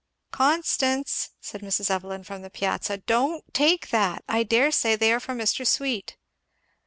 [0.31, 1.91] "Constance!" said Mrs.
[1.91, 4.23] Evelyn from the piazza, "don't take that!
[4.27, 5.61] I dare say they are for Mr.
[5.63, 6.17] Sweet."